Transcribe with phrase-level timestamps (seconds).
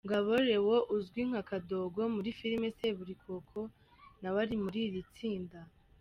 [0.05, 3.59] Ngabo Leo uzwi nka Kadogo muri filime Seburikoko
[4.21, 5.59] nawe ari muri iri tsinda.